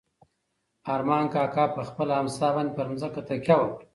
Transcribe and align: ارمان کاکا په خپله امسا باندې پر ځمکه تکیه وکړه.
ارمان 0.93 1.25
کاکا 1.33 1.65
په 1.75 1.81
خپله 1.89 2.13
امسا 2.21 2.47
باندې 2.55 2.75
پر 2.75 2.85
ځمکه 3.01 3.21
تکیه 3.29 3.55
وکړه. 3.59 3.85